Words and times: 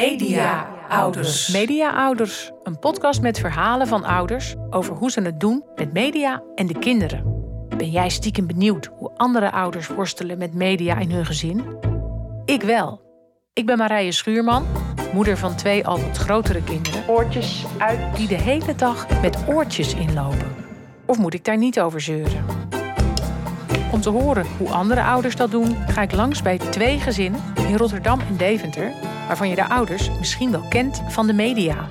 Media-ouders. 0.00 1.48
Media-ouders, 1.48 2.50
een 2.62 2.78
podcast 2.78 3.20
met 3.20 3.38
verhalen 3.38 3.86
van 3.86 4.04
ouders 4.04 4.54
over 4.70 4.94
hoe 4.94 5.10
ze 5.10 5.20
het 5.20 5.40
doen 5.40 5.64
met 5.74 5.92
media 5.92 6.42
en 6.54 6.66
de 6.66 6.78
kinderen. 6.78 7.44
Ben 7.76 7.90
jij 7.90 8.08
stiekem 8.08 8.46
benieuwd 8.46 8.90
hoe 8.96 9.10
andere 9.16 9.50
ouders 9.50 9.88
worstelen 9.88 10.38
met 10.38 10.54
media 10.54 10.98
in 10.98 11.10
hun 11.10 11.26
gezin? 11.26 11.76
Ik 12.44 12.62
wel. 12.62 13.00
Ik 13.52 13.66
ben 13.66 13.78
Marije 13.78 14.12
Schuurman, 14.12 14.66
moeder 15.12 15.36
van 15.36 15.56
twee 15.56 15.86
al 15.86 16.00
wat 16.00 16.16
grotere 16.16 16.62
kinderen. 16.62 17.08
Oortjes 17.08 17.64
uit. 17.78 18.16
Die 18.16 18.28
de 18.28 18.40
hele 18.40 18.74
dag 18.74 19.20
met 19.20 19.38
oortjes 19.48 19.94
inlopen. 19.94 20.54
Of 21.06 21.18
moet 21.18 21.34
ik 21.34 21.44
daar 21.44 21.58
niet 21.58 21.80
over 21.80 22.00
zeuren? 22.00 22.59
Om 23.92 24.00
te 24.00 24.10
horen 24.10 24.46
hoe 24.58 24.68
andere 24.68 25.02
ouders 25.02 25.36
dat 25.36 25.50
doen, 25.50 25.76
ga 25.88 26.02
ik 26.02 26.12
langs 26.12 26.42
bij 26.42 26.58
twee 26.58 26.98
gezinnen 26.98 27.40
in 27.68 27.76
Rotterdam 27.76 28.20
en 28.20 28.36
Deventer, 28.36 28.92
waarvan 29.26 29.48
je 29.48 29.54
de 29.54 29.68
ouders 29.68 30.10
misschien 30.18 30.50
wel 30.50 30.64
kent 30.68 31.02
van 31.08 31.26
de 31.26 31.32
media. 31.32 31.88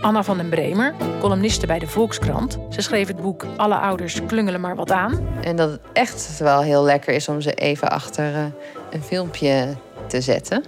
Anna 0.00 0.22
van 0.22 0.36
den 0.36 0.48
Bremer, 0.48 0.94
columniste 1.20 1.66
bij 1.66 1.78
de 1.78 1.86
Volkskrant. 1.86 2.58
Ze 2.70 2.80
schreef 2.80 3.08
het 3.08 3.22
boek 3.22 3.46
Alle 3.56 3.74
ouders 3.74 4.26
klungelen 4.26 4.60
maar 4.60 4.76
wat 4.76 4.90
aan. 4.90 5.26
En 5.42 5.56
dat 5.56 5.70
het 5.70 5.80
echt 5.92 6.38
wel 6.38 6.62
heel 6.62 6.84
lekker 6.84 7.14
is 7.14 7.28
om 7.28 7.40
ze 7.40 7.52
even 7.52 7.90
achter 7.90 8.32
uh, 8.32 8.44
een 8.90 9.02
filmpje 9.02 9.76
te 10.06 10.20
zetten. 10.20 10.64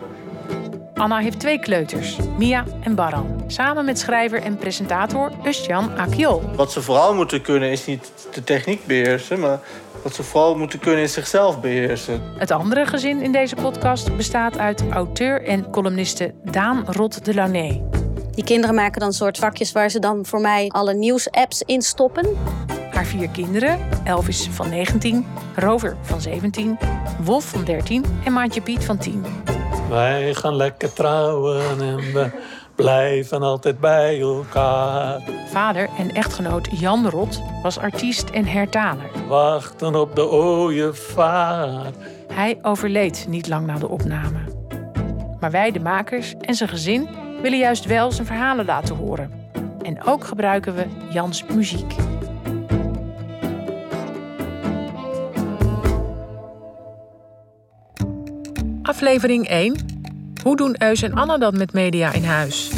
Anna 0.94 1.18
heeft 1.18 1.40
twee 1.40 1.58
kleuters, 1.58 2.16
Mia 2.38 2.64
en 2.80 2.94
Baran. 2.94 3.44
Samen 3.46 3.84
met 3.84 3.98
schrijver 3.98 4.42
en 4.42 4.56
presentator 4.56 5.32
Ustjan 5.44 5.98
Akiol. 5.98 6.42
Wat 6.56 6.72
ze 6.72 6.82
vooral 6.82 7.14
moeten 7.14 7.42
kunnen 7.42 7.70
is 7.70 7.86
niet 7.86 8.12
de 8.32 8.44
techniek 8.44 8.86
beheersen, 8.86 9.40
maar 9.40 9.60
wat 10.02 10.14
ze 10.14 10.22
vooral 10.22 10.56
moeten 10.56 10.78
kunnen 10.78 11.02
is 11.02 11.12
zichzelf 11.12 11.60
beheersen. 11.60 12.22
Het 12.38 12.50
andere 12.50 12.86
gezin 12.86 13.22
in 13.22 13.32
deze 13.32 13.54
podcast 13.54 14.16
bestaat 14.16 14.58
uit 14.58 14.84
auteur 14.90 15.42
en 15.46 15.70
columniste 15.70 16.34
Daan 16.42 16.84
Rot 16.86 17.24
de 17.24 17.34
Launay. 17.34 17.82
Die 18.30 18.44
kinderen 18.44 18.74
maken 18.74 19.00
dan 19.00 19.12
soort 19.12 19.38
vakjes 19.38 19.72
waar 19.72 19.90
ze 19.90 19.98
dan 19.98 20.26
voor 20.26 20.40
mij 20.40 20.68
alle 20.68 20.94
nieuwsapps 20.94 21.62
in 21.62 21.82
stoppen. 21.82 22.36
Haar 22.90 23.04
vier 23.04 23.28
kinderen, 23.28 23.78
Elvis 24.04 24.48
van 24.50 24.68
19, 24.68 25.26
Rover 25.56 25.96
van 26.02 26.20
17, 26.20 26.78
Wolf 27.22 27.44
van 27.44 27.64
13 27.64 28.04
en 28.24 28.32
Maantje 28.32 28.60
Piet 28.60 28.84
van 28.84 28.98
10. 28.98 29.24
Wij 29.88 30.34
gaan 30.34 30.56
lekker 30.56 30.92
trouwen 30.92 31.80
en 31.80 31.96
we 31.96 32.30
blijven 32.74 33.42
altijd 33.42 33.78
bij 33.80 34.20
elkaar. 34.20 35.20
Vader 35.46 35.88
en 35.98 36.10
echtgenoot 36.12 36.68
Jan 36.80 37.08
Rot 37.08 37.42
was 37.62 37.78
artiest 37.78 38.30
en 38.30 38.46
hertaler. 38.46 39.10
Wachten 39.28 39.94
op 39.94 40.16
de 40.16 40.30
ooievaar. 40.30 41.90
Hij 42.32 42.58
overleed 42.62 43.26
niet 43.28 43.48
lang 43.48 43.66
na 43.66 43.78
de 43.78 43.88
opname. 43.88 44.38
Maar 45.40 45.50
wij, 45.50 45.70
de 45.70 45.80
makers 45.80 46.34
en 46.40 46.54
zijn 46.54 46.68
gezin, 46.68 47.08
willen 47.42 47.58
juist 47.58 47.84
wel 47.84 48.12
zijn 48.12 48.26
verhalen 48.26 48.64
laten 48.64 48.96
horen. 48.96 49.30
En 49.82 50.04
ook 50.04 50.24
gebruiken 50.24 50.74
we 50.74 50.86
Jans 51.10 51.44
muziek. 51.44 51.94
Aflevering 58.94 59.48
1. 59.48 59.76
Hoe 60.42 60.56
doen 60.56 60.74
Eus 60.78 61.02
en 61.02 61.14
Anna 61.14 61.38
dat 61.38 61.56
met 61.56 61.72
media 61.72 62.12
in 62.12 62.24
huis? 62.24 62.70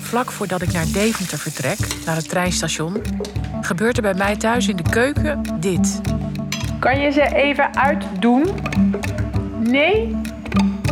Vlak 0.00 0.30
voordat 0.30 0.62
ik 0.62 0.72
naar 0.72 0.84
Deventer 0.92 1.38
vertrek, 1.38 1.78
naar 2.06 2.16
het 2.16 2.28
treinstation, 2.28 3.02
gebeurt 3.60 3.96
er 3.96 4.02
bij 4.02 4.14
mij 4.14 4.36
thuis 4.36 4.68
in 4.68 4.76
de 4.76 4.90
keuken 4.90 5.42
dit. 5.60 6.00
Kan 6.78 7.00
je 7.00 7.10
ze 7.10 7.34
even 7.34 7.76
uitdoen? 7.76 8.46
Nee? 9.58 10.16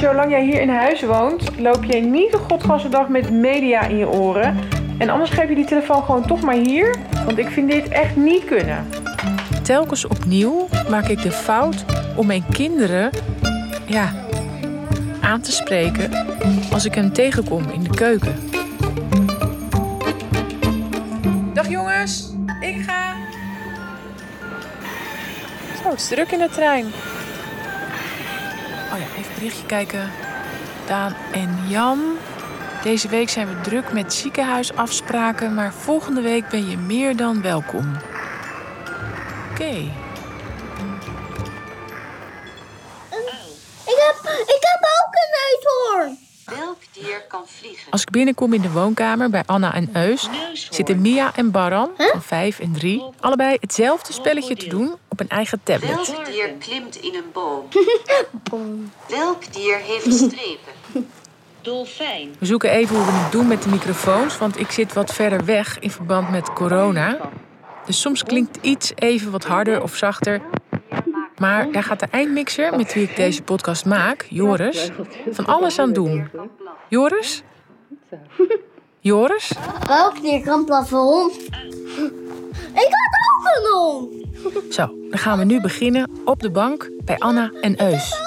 Zolang 0.01 0.31
jij 0.31 0.45
hier 0.45 0.61
in 0.61 0.71
huis 0.71 1.03
woont, 1.03 1.59
loop 1.59 1.84
jij 1.84 2.01
niet 2.01 2.33
de 2.33 2.39
godgasse 2.39 2.89
dag 2.89 3.09
met 3.09 3.31
media 3.31 3.83
in 3.83 3.97
je 3.97 4.09
oren. 4.09 4.57
En 4.99 5.09
anders 5.09 5.31
geef 5.31 5.49
je 5.49 5.55
die 5.55 5.67
telefoon 5.67 6.03
gewoon 6.03 6.27
toch 6.27 6.41
maar 6.41 6.57
hier, 6.57 6.97
want 7.25 7.39
ik 7.39 7.49
vind 7.49 7.71
dit 7.71 7.88
echt 7.88 8.17
niet 8.17 8.44
kunnen. 8.44 8.87
Telkens 9.62 10.06
opnieuw 10.06 10.69
maak 10.88 11.09
ik 11.09 11.23
de 11.23 11.33
fout 11.33 11.84
om 12.17 12.27
mijn 12.27 12.44
kinderen 12.53 13.11
ja, 13.87 14.13
aan 15.21 15.41
te 15.41 15.53
spreken 15.53 16.11
als 16.73 16.85
ik 16.85 16.95
hem 16.95 17.13
tegenkom 17.13 17.71
in 17.71 17.83
de 17.83 17.95
keuken. 17.95 18.51
Dag 21.53 21.69
jongens, 21.69 22.33
ik 22.61 22.83
ga. 22.83 23.15
Zo, 25.83 25.91
het 25.91 26.01
is 26.01 26.09
druk 26.09 26.31
in 26.31 26.39
de 26.39 26.49
trein. 26.49 26.85
Oh 28.93 28.99
ja, 28.99 29.19
even 29.19 29.35
berichtje 29.35 29.67
kijken. 29.67 30.11
Daan 30.87 31.15
en 31.33 31.59
Jan. 31.69 32.01
Deze 32.83 33.09
week 33.09 33.29
zijn 33.29 33.49
we 33.49 33.61
druk 33.61 33.93
met 33.93 34.13
ziekenhuisafspraken, 34.13 35.55
maar 35.55 35.73
volgende 35.73 36.21
week 36.21 36.49
ben 36.49 36.71
je 36.71 36.77
meer 36.77 37.17
dan 37.17 37.43
welkom. 37.43 37.97
Oké. 39.51 39.91
Als 47.91 48.00
ik 48.00 48.10
binnenkom 48.10 48.53
in 48.53 48.60
de 48.60 48.70
woonkamer 48.70 49.31
bij 49.31 49.42
Anna 49.47 49.75
en 49.75 49.91
Eus, 49.92 50.28
zitten 50.70 51.00
Mia 51.00 51.32
en 51.34 51.50
Baran 51.50 51.91
Huh? 51.97 52.10
van 52.10 52.22
5 52.22 52.59
en 52.59 52.72
3 52.72 53.04
allebei 53.20 53.56
hetzelfde 53.60 54.12
spelletje 54.12 54.56
te 54.56 54.69
doen 54.69 54.94
op 55.09 55.20
een 55.20 55.28
eigen 55.28 55.60
tablet. 55.62 55.91
Welk 56.12 56.26
dier 56.26 56.50
klimt 56.59 56.97
in 56.97 57.14
een 57.14 57.31
boom? 57.32 57.69
Welk 59.09 59.53
dier 59.53 59.78
heeft 59.78 60.14
strepen? 60.14 60.72
Dolfijn. 61.62 62.34
We 62.38 62.47
zoeken 62.47 62.70
even 62.70 62.97
hoe 62.97 63.04
we 63.04 63.12
het 63.12 63.32
doen 63.32 63.47
met 63.47 63.62
de 63.62 63.69
microfoons, 63.69 64.38
want 64.38 64.60
ik 64.60 64.70
zit 64.70 64.93
wat 64.93 65.14
verder 65.14 65.44
weg 65.44 65.78
in 65.78 65.91
verband 65.91 66.31
met 66.31 66.53
corona. 66.53 67.19
Dus 67.87 68.00
soms 68.00 68.22
klinkt 68.22 68.58
iets 68.60 68.93
even 68.94 69.31
wat 69.31 69.44
harder 69.44 69.82
of 69.82 69.97
zachter. 69.97 70.41
Maar 71.37 71.72
daar 71.72 71.82
gaat 71.82 72.00
de 72.00 72.06
eindmixer, 72.10 72.76
met 72.76 72.94
wie 72.94 73.03
ik 73.03 73.16
deze 73.16 73.43
podcast 73.43 73.84
maak, 73.84 74.26
Joris, 74.28 74.91
van 75.31 75.47
alles 75.47 75.78
aan 75.78 75.93
doen. 75.93 76.31
Joris? 76.88 77.43
Joris? 79.00 79.53
Welk 79.87 80.21
dier 80.21 80.43
kan 80.43 80.65
plafond? 80.65 81.37
Ik 82.72 82.89
had 82.91 83.12
ook 83.28 83.56
een 83.56 83.72
hond. 83.72 84.75
Zo, 84.75 84.87
dan 85.11 85.19
gaan 85.19 85.39
we 85.39 85.44
nu 85.44 85.61
beginnen 85.61 86.11
op 86.25 86.41
de 86.41 86.50
bank 86.50 86.91
bij 87.05 87.19
Anna 87.19 87.50
en 87.61 87.81
Eus. 87.81 88.21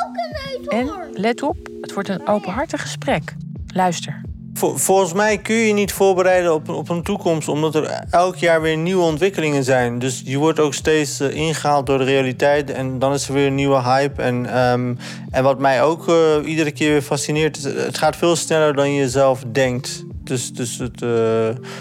En 0.67 0.89
let 1.11 1.41
op, 1.41 1.57
het 1.81 1.93
wordt 1.93 2.09
een 2.09 2.27
openhartig 2.27 2.81
gesprek. 2.81 3.35
Luister. 3.73 4.21
Vol- 4.59 4.77
volgens 4.77 5.13
mij 5.13 5.37
kun 5.37 5.55
je 5.55 5.67
je 5.67 5.73
niet 5.73 5.91
voorbereiden 5.93 6.53
op, 6.53 6.69
op 6.69 6.89
een 6.89 7.03
toekomst, 7.03 7.47
omdat 7.47 7.75
er 7.75 8.03
elk 8.09 8.35
jaar 8.35 8.61
weer 8.61 8.77
nieuwe 8.77 9.03
ontwikkelingen 9.03 9.63
zijn. 9.63 9.99
Dus 9.99 10.21
je 10.25 10.37
wordt 10.37 10.59
ook 10.59 10.73
steeds 10.73 11.19
eh, 11.19 11.35
ingehaald 11.35 11.85
door 11.85 11.97
de 11.97 12.03
realiteit 12.03 12.71
en 12.71 12.99
dan 12.99 13.13
is 13.13 13.27
er 13.27 13.33
weer 13.33 13.47
een 13.47 13.55
nieuwe 13.55 13.81
hype. 13.81 14.21
En, 14.21 14.45
ehm, 14.45 14.93
en 15.31 15.43
wat 15.43 15.59
mij 15.59 15.83
ook 15.83 16.07
eh, 16.07 16.15
iedere 16.45 16.71
keer 16.71 16.91
weer 16.91 17.01
fascineert, 17.01 17.57
is 17.57 17.63
het 17.63 17.97
gaat 17.97 18.15
veel 18.15 18.35
sneller 18.35 18.73
dan 18.75 18.91
je 18.91 19.09
zelf 19.09 19.43
denkt. 19.51 20.03
Dus, 20.23 20.53
dus 20.53 20.77
het, 20.77 21.01
eh, 21.01 21.09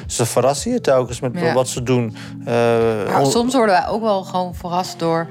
ze 0.07 0.27
verrassen 0.27 0.71
je 0.73 0.81
telkens 0.81 1.21
met 1.21 1.33
Ja. 1.35 1.53
wat 1.55 1.69
ze 1.69 1.83
doen. 1.83 2.17
On- 3.19 3.31
soms 3.31 3.55
worden 3.55 3.75
wij 3.75 3.89
ook 3.89 4.03
wel 4.03 4.23
gewoon 4.23 4.55
verrast 4.55 4.99
door. 4.99 5.29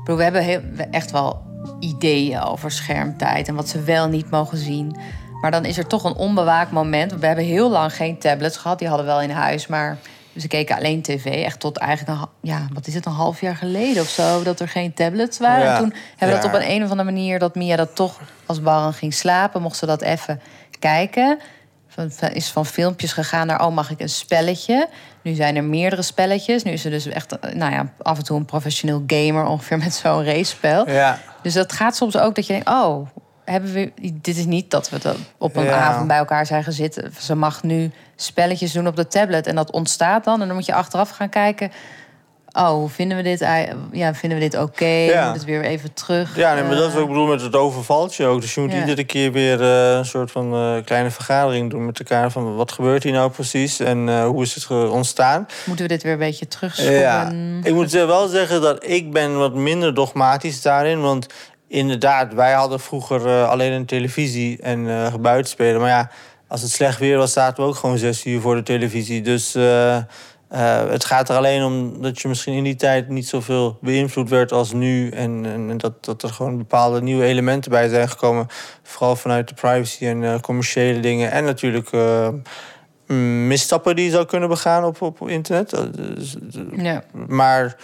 Bedoel, 0.00 0.16
we 0.16 0.22
hebben 0.22 0.42
heel, 0.42 0.60
echt 0.90 1.10
wel 1.10 1.40
ideeën 1.80 2.40
over 2.42 2.70
schermtijd 2.70 3.48
en 3.48 3.54
wat 3.54 3.68
ze 3.68 3.82
wel 3.82 4.08
niet 4.08 4.30
mogen 4.30 4.58
zien. 4.58 4.96
Maar 5.42 5.50
dan 5.50 5.64
is 5.64 5.78
er 5.78 5.86
toch 5.86 6.04
een 6.04 6.14
onbewaakt 6.14 6.70
moment. 6.70 7.12
We 7.12 7.26
hebben 7.26 7.44
heel 7.44 7.70
lang 7.70 7.96
geen 7.96 8.18
tablets 8.18 8.56
gehad. 8.56 8.78
Die 8.78 8.88
hadden 8.88 9.06
we 9.06 9.12
wel 9.12 9.22
in 9.22 9.30
huis, 9.30 9.66
maar 9.66 9.98
ze 10.36 10.48
keken 10.48 10.76
alleen 10.76 11.02
tv. 11.02 11.44
Echt 11.44 11.60
tot 11.60 11.76
eigenlijk, 11.76 12.20
een, 12.20 12.28
ja, 12.40 12.66
wat 12.72 12.86
is 12.86 12.94
het, 12.94 13.06
een 13.06 13.12
half 13.12 13.40
jaar 13.40 13.56
geleden 13.56 14.02
of 14.02 14.08
zo... 14.08 14.42
dat 14.42 14.60
er 14.60 14.68
geen 14.68 14.94
tablets 14.94 15.38
waren. 15.38 15.64
Ja. 15.64 15.74
En 15.74 15.78
toen 15.78 15.94
hebben 16.16 16.36
we 16.36 16.42
dat 16.42 16.54
op 16.54 16.60
een, 16.60 16.70
een 16.70 16.82
of 16.82 16.90
andere 16.90 17.10
manier... 17.10 17.38
dat 17.38 17.54
Mia 17.54 17.76
dat 17.76 17.94
toch, 17.94 18.20
als 18.46 18.62
Barren 18.62 18.92
ging 18.92 19.14
slapen... 19.14 19.62
mocht 19.62 19.76
ze 19.76 19.86
dat 19.86 20.02
even 20.02 20.40
kijken. 20.78 21.38
Van, 21.88 22.10
is 22.32 22.50
van 22.50 22.66
filmpjes 22.66 23.12
gegaan 23.12 23.46
naar, 23.46 23.66
oh, 23.66 23.74
mag 23.74 23.90
ik 23.90 24.00
een 24.00 24.08
spelletje? 24.08 24.88
Nu 25.22 25.34
zijn 25.34 25.56
er 25.56 25.64
meerdere 25.64 26.02
spelletjes. 26.02 26.62
Nu 26.62 26.70
is 26.70 26.82
ze 26.82 26.90
dus 26.90 27.06
echt, 27.06 27.36
nou 27.54 27.72
ja, 27.72 27.92
af 27.98 28.18
en 28.18 28.24
toe 28.24 28.36
een 28.36 28.44
professioneel 28.44 29.02
gamer... 29.06 29.46
ongeveer 29.46 29.78
met 29.78 29.94
zo'n 29.94 30.24
race-spel. 30.24 30.88
ja. 30.90 31.18
Dus 31.42 31.54
dat 31.54 31.72
gaat 31.72 31.96
soms 31.96 32.18
ook 32.18 32.34
dat 32.34 32.46
je 32.46 32.52
denkt, 32.52 32.68
oh, 32.68 33.06
hebben 33.52 33.72
we, 33.72 33.92
dit 34.12 34.36
is 34.36 34.44
niet 34.44 34.70
dat 34.70 34.90
we 34.90 35.14
op 35.38 35.56
een 35.56 35.64
Ja. 35.64 35.76
avond 35.78 36.06
bij 36.06 36.16
elkaar 36.16 36.46
zijn 36.46 36.64
gezeten. 36.64 37.12
Ze 37.20 37.34
mag 37.34 37.62
nu 37.62 37.90
spelletjes 38.16 38.72
doen 38.72 38.86
op 38.86 38.96
de 38.96 39.06
tablet 39.06 39.46
en 39.46 39.54
dat 39.56 39.70
ontstaat 39.70 40.24
dan. 40.24 40.40
En 40.40 40.46
dan 40.46 40.56
moet 40.56 40.66
je 40.66 40.74
achteraf 40.74 41.10
gaan 41.10 41.28
kijken. 41.28 41.70
Oh, 42.58 42.90
vinden 42.90 43.16
we 43.16 43.22
dit, 43.22 43.38
ja, 43.92 44.14
vinden 44.14 44.38
we 44.38 44.48
dit 44.48 44.58
oké? 44.60 44.84
Ja. 44.84 45.26
Moet 45.26 45.34
het 45.36 45.44
weer 45.44 45.62
even 45.62 45.92
terug? 45.94 46.36
Ja, 46.36 46.54
nee, 46.54 46.62
maar 46.62 46.74
dat 46.74 46.82
is 46.82 46.88
eh, 46.88 46.92
wat 46.94 47.02
ik 47.02 47.08
bedoel 47.08 47.26
met 47.26 47.40
het 47.40 47.56
overvaltje 47.56 48.26
ook. 48.26 48.40
Dus 48.40 48.54
je 48.54 48.60
moet 48.60 48.72
Ja. 48.72 48.78
iedere 48.78 49.04
keer 49.04 49.32
weer 49.32 49.62
eh, 49.62 49.96
een 49.96 50.04
soort 50.04 50.30
van 50.30 50.54
eh, 50.54 50.84
kleine 50.84 51.10
vergadering 51.10 51.70
doen 51.70 51.86
met 51.86 51.98
elkaar. 51.98 52.30
Van 52.30 52.56
wat 52.56 52.72
gebeurt 52.72 53.02
hier 53.02 53.12
nou 53.12 53.30
precies 53.30 53.80
en 53.80 54.24
hoe 54.24 54.42
is 54.42 54.54
het 54.54 54.70
ontstaan? 54.70 55.46
Moeten 55.64 55.84
we 55.86 55.92
dit 55.92 56.02
weer 56.02 56.12
een 56.12 56.18
beetje 56.18 56.48
terugschroeven? 56.48 56.98
Ja, 56.98 57.32
ik 57.62 57.74
moet 57.74 57.90
wel 57.90 58.28
zeggen 58.28 58.60
dat 58.60 58.84
ik 58.86 59.12
ben 59.12 59.38
wat 59.38 59.54
minder 59.54 59.94
dogmatisch 59.94 60.62
daarin. 60.62 61.00
Want 61.00 61.26
inderdaad, 61.72 62.34
wij 62.34 62.52
hadden 62.52 62.80
vroeger 62.80 63.26
eh, 63.26 63.48
alleen 63.48 63.72
een 63.72 63.86
televisie 63.86 64.58
en 64.62 64.78
uh, 64.78 65.14
buiten 65.14 65.50
spelen. 65.50 65.80
Maar 65.80 65.90
ja, 65.90 66.10
als 66.48 66.62
het 66.62 66.70
slecht 66.70 66.98
weer 66.98 67.16
was, 67.16 67.32
zaten 67.32 67.62
we 67.62 67.68
ook 67.68 67.76
gewoon 67.76 67.98
zes 67.98 68.24
uur 68.24 68.40
voor 68.40 68.54
de 68.54 68.62
televisie. 68.62 69.22
Dus 69.22 69.56
uh, 69.56 69.98
het 70.88 71.04
gaat 71.04 71.28
er 71.28 71.36
alleen 71.36 71.62
om 71.62 72.02
dat 72.02 72.20
je 72.20 72.28
misschien 72.28 72.54
in 72.54 72.64
die 72.64 72.74
tijd 72.74 73.08
niet 73.08 73.28
zoveel 73.28 73.78
beïnvloed 73.80 74.28
werd 74.28 74.52
als 74.52 74.72
nu. 74.72 75.10
En, 75.10 75.44
en 75.46 75.78
dat, 75.78 76.04
dat 76.04 76.22
er 76.22 76.28
gewoon 76.28 76.58
bepaalde 76.58 77.02
nieuwe 77.02 77.24
elementen 77.24 77.70
bij 77.70 77.88
zijn 77.88 78.08
gekomen. 78.08 78.46
Vooral 78.82 79.16
vanuit 79.16 79.48
de 79.48 79.54
privacy 79.54 80.06
en 80.06 80.40
commerciële 80.40 81.00
dingen. 81.00 81.30
En 81.30 81.44
natuurlijk 81.44 81.90
misstappen 83.46 83.96
die 83.96 84.04
je 84.04 84.10
zou 84.10 84.26
kunnen 84.26 84.48
begaan 84.48 84.84
op, 84.84 85.02
op 85.02 85.28
internet. 85.28 85.70
Dus, 85.94 86.36
ja. 86.76 87.02
Maar 87.26 87.76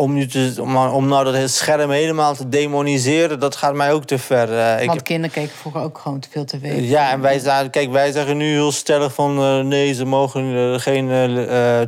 om, 0.00 0.12
nu 0.14 0.26
te, 0.26 0.54
om, 0.60 0.76
om 0.76 1.08
nou 1.08 1.32
dat 1.32 1.50
scherm 1.50 1.90
helemaal 1.90 2.34
te 2.34 2.48
demoniseren, 2.48 3.40
dat 3.40 3.56
gaat 3.56 3.74
mij 3.74 3.92
ook 3.92 4.04
te 4.04 4.18
ver. 4.18 4.78
Uh, 4.80 4.86
Want 4.86 5.02
kinderen 5.02 5.30
keken 5.30 5.56
vroeger 5.56 5.82
ook 5.82 5.98
gewoon 5.98 6.20
te 6.20 6.28
veel 6.30 6.44
tv. 6.44 6.88
Ja, 6.88 7.10
en 7.10 7.20
wij, 7.20 7.38
zagen, 7.38 7.70
kijk, 7.70 7.90
wij 7.90 8.12
zeggen 8.12 8.36
nu 8.36 8.52
heel 8.52 8.72
stellig 8.72 9.14
van 9.14 9.38
uh, 9.38 9.64
nee, 9.64 9.94
ze 9.94 10.04
mogen 10.04 10.44
uh, 10.44 10.78
geen 10.78 11.08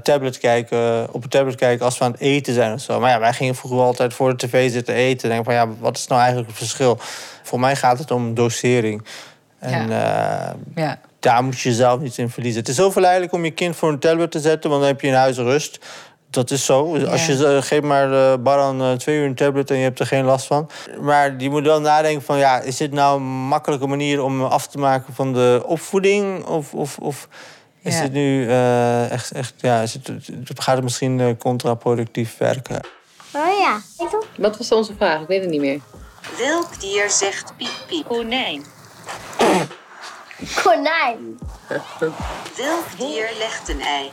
tablet 0.02 0.38
kijken, 0.38 1.12
op 1.12 1.22
een 1.22 1.28
tablet 1.28 1.54
kijken 1.54 1.84
als 1.84 1.98
we 1.98 2.04
aan 2.04 2.12
het 2.12 2.20
eten 2.20 2.54
zijn 2.54 2.72
of 2.72 2.80
zo. 2.80 3.00
Maar 3.00 3.10
ja, 3.10 3.20
wij 3.20 3.32
gingen 3.32 3.54
vroeger 3.54 3.80
altijd 3.80 4.14
voor 4.14 4.36
de 4.36 4.46
tv 4.46 4.70
zitten 4.70 4.94
eten. 4.94 5.28
Denk 5.28 5.44
van 5.44 5.54
ja, 5.54 5.68
wat 5.78 5.96
is 5.96 6.06
nou 6.06 6.20
eigenlijk 6.20 6.50
het 6.50 6.58
verschil? 6.58 6.98
Voor 7.42 7.60
mij 7.60 7.76
gaat 7.76 7.98
het 7.98 8.10
om 8.10 8.34
dosering. 8.34 9.06
En 9.58 9.88
ja. 9.88 10.54
ja. 10.74 10.98
daar 11.20 11.44
moet 11.44 11.60
je 11.60 11.68
jezelf 11.68 12.00
niet 12.00 12.18
in 12.18 12.30
verliezen. 12.30 12.60
Het 12.60 12.68
is 12.68 12.76
zo 12.76 12.90
verleidelijk 12.90 13.32
om 13.32 13.44
je 13.44 13.50
kind 13.50 13.76
voor 13.76 13.88
een 13.88 13.98
tablet 13.98 14.30
te 14.30 14.40
zetten, 14.40 14.70
want 14.70 14.82
dan 14.82 14.90
heb 14.90 15.00
je 15.00 15.06
in 15.06 15.14
huis 15.14 15.36
rust. 15.36 15.78
Dat 16.32 16.50
is 16.50 16.64
zo. 16.64 17.06
Als 17.06 17.26
je 17.26 17.36
uh, 17.36 17.62
geeft 17.62 17.82
maar 17.82 18.10
uh, 18.10 18.34
Baran 18.40 18.82
uh, 18.82 18.92
twee 18.92 19.18
uur 19.18 19.26
een 19.26 19.34
tablet 19.34 19.70
en 19.70 19.76
je 19.76 19.82
hebt 19.82 20.00
er 20.00 20.06
geen 20.06 20.24
last 20.24 20.46
van. 20.46 20.70
Maar 21.00 21.34
je 21.38 21.50
moet 21.50 21.64
wel 21.64 21.80
nadenken 21.80 22.22
van 22.22 22.38
ja, 22.38 22.60
is 22.60 22.76
dit 22.76 22.92
nou 22.92 23.16
een 23.16 23.26
makkelijke 23.26 23.86
manier 23.86 24.22
om 24.22 24.42
af 24.44 24.66
te 24.68 24.78
maken 24.78 25.14
van 25.14 25.32
de 25.32 25.62
opvoeding? 25.66 26.44
Of, 26.44 26.74
of, 26.74 26.98
of 26.98 27.28
is 27.82 27.94
ja. 27.94 28.02
het 28.02 28.12
nu 28.12 28.48
echt, 29.10 29.32
echt, 29.32 29.54
ja, 29.56 29.80
is 29.80 29.92
het, 29.92 30.10
gaat 30.54 30.74
het 30.74 30.84
misschien 30.84 31.36
contraproductief 31.38 32.38
werken? 32.38 32.80
Oh 33.32 33.58
ja. 33.58 33.80
Wat 34.36 34.58
was 34.58 34.72
onze 34.72 34.94
vraag? 34.96 35.20
Ik 35.20 35.28
weet 35.28 35.40
het 35.40 35.50
niet 35.50 35.60
meer. 35.60 35.80
Welk 36.38 36.80
dier 36.80 37.10
zegt 37.10 37.56
piep 37.56 37.84
piep? 37.86 38.08
Konijn. 38.08 38.64
Konijn. 40.62 41.38
Welk 42.56 42.86
dier 42.98 43.30
legt 43.38 43.68
een 43.68 43.80
ei? 43.80 44.10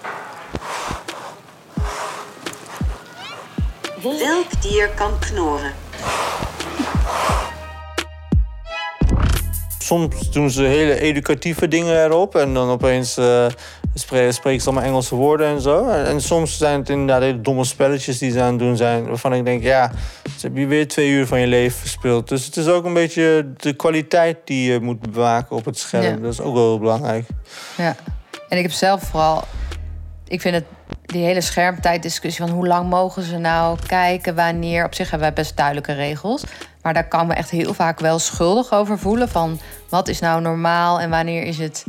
Welk 4.03 4.61
dier 4.61 4.89
kan 4.95 5.19
knorren? 5.19 5.71
Soms 9.79 10.31
doen 10.31 10.49
ze 10.49 10.63
hele 10.63 10.99
educatieve 10.99 11.67
dingen 11.67 12.03
erop 12.03 12.35
en 12.35 12.53
dan 12.53 12.69
opeens 12.69 13.17
uh, 13.17 13.45
spreken 13.93 14.61
ze 14.61 14.65
allemaal 14.65 14.83
Engelse 14.83 15.15
woorden 15.15 15.47
en 15.47 15.61
zo. 15.61 15.87
En, 15.87 16.21
soms 16.21 16.57
zijn 16.57 16.79
het 16.79 16.89
inderdaad 16.89 17.21
hele 17.21 17.41
domme 17.41 17.63
spelletjes 17.63 18.17
die 18.17 18.31
ze 18.31 18.41
aan 18.41 18.49
het 18.49 18.59
doen 18.59 18.77
zijn, 18.77 19.07
waarvan 19.07 19.33
ik 19.33 19.45
denk, 19.45 19.63
ja, 19.63 19.91
ze 20.23 20.41
hebben 20.41 20.61
je 20.61 20.67
weer 20.67 20.87
twee 20.87 21.09
uur 21.09 21.27
van 21.27 21.39
je 21.39 21.47
leven 21.47 21.79
verspeeld. 21.79 22.29
Dus 22.29 22.45
het 22.45 22.57
is 22.57 22.67
ook 22.67 22.85
een 22.85 22.93
beetje 22.93 23.51
de 23.57 23.73
kwaliteit 23.73 24.37
die 24.45 24.71
je 24.71 24.79
moet 24.79 24.99
bewaken 24.99 25.55
op 25.55 25.65
het 25.65 25.77
scherm. 25.77 26.21
Dat 26.21 26.33
is 26.33 26.41
ook 26.41 26.53
wel 26.53 26.67
heel 26.67 26.79
belangrijk. 26.79 27.25
Ja, 27.77 27.95
en 28.49 28.57
ik 28.57 28.63
heb 28.63 28.71
zelf 28.71 29.01
vooral, 29.01 29.43
ik 30.29 30.41
vind 30.41 30.55
het 30.55 30.65
die 31.05 31.23
hele 31.23 31.41
schermtijddiscussie 31.41 32.45
van 32.45 32.55
hoe 32.55 32.67
lang 32.67 32.89
mogen 32.89 33.23
ze 33.23 33.37
nou 33.37 33.77
kijken, 33.87 34.35
wanneer. 34.35 34.85
Op 34.85 34.93
zich 34.93 35.09
hebben 35.09 35.27
wij 35.27 35.43
best 35.43 35.57
duidelijke 35.57 35.93
regels. 35.93 36.43
Maar 36.81 36.93
daar 36.93 37.07
kan 37.07 37.27
me 37.27 37.33
echt 37.33 37.49
heel 37.49 37.73
vaak 37.73 37.99
wel 37.99 38.19
schuldig 38.19 38.71
over 38.71 38.99
voelen. 38.99 39.29
Van 39.29 39.59
wat 39.89 40.07
is 40.07 40.19
nou 40.19 40.41
normaal 40.41 40.99
en 40.99 41.09
wanneer 41.09 41.43
is 41.43 41.57
het. 41.57 41.85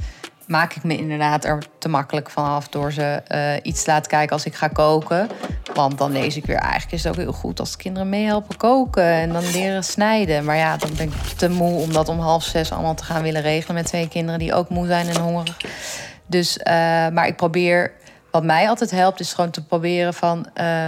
Maak 0.46 0.74
ik 0.74 0.84
me 0.84 0.96
inderdaad 0.96 1.44
er 1.44 1.62
te 1.78 1.88
makkelijk 1.88 2.30
vanaf 2.30 2.68
door 2.68 2.92
ze 2.92 3.22
uh, 3.28 3.52
iets 3.62 3.84
te 3.84 3.90
laten 3.90 4.10
kijken 4.10 4.32
als 4.32 4.44
ik 4.44 4.54
ga 4.54 4.68
koken. 4.68 5.28
Want 5.74 5.98
dan 5.98 6.12
lees 6.12 6.36
ik 6.36 6.46
weer, 6.46 6.56
eigenlijk 6.56 6.92
is 6.92 7.04
het 7.04 7.12
ook 7.12 7.18
heel 7.18 7.32
goed 7.32 7.60
als 7.60 7.76
kinderen 7.76 8.08
meehelpen 8.08 8.56
koken 8.56 9.04
en 9.04 9.32
dan 9.32 9.50
leren 9.50 9.84
snijden. 9.84 10.44
Maar 10.44 10.56
ja, 10.56 10.76
dan 10.76 10.90
ben 10.96 11.06
ik 11.06 11.14
te 11.36 11.48
moe 11.48 11.80
om 11.80 11.92
dat 11.92 12.08
om 12.08 12.18
half 12.18 12.44
zes 12.44 12.72
allemaal 12.72 12.94
te 12.94 13.04
gaan 13.04 13.22
willen 13.22 13.42
regelen 13.42 13.74
met 13.74 13.86
twee 13.86 14.08
kinderen 14.08 14.38
die 14.38 14.54
ook 14.54 14.68
moe 14.68 14.86
zijn 14.86 15.08
en 15.08 15.20
hongerig. 15.20 15.56
Dus, 16.26 16.56
uh, 16.58 16.64
maar 17.08 17.26
ik 17.26 17.36
probeer 17.36 17.92
wat 18.30 18.44
mij 18.44 18.68
altijd 18.68 18.90
helpt, 18.90 19.20
is 19.20 19.32
gewoon 19.32 19.50
te 19.50 19.64
proberen 19.64 20.14
van 20.14 20.46
uh, 20.60 20.86